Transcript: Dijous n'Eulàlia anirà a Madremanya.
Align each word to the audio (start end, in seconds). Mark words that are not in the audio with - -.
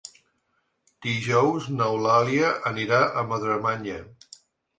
Dijous 1.05 1.67
n'Eulàlia 1.81 2.49
anirà 2.71 3.03
a 3.21 3.27
Madremanya. 3.35 4.01